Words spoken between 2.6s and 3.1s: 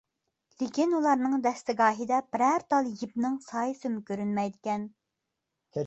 تال